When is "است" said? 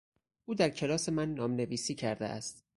2.25-2.63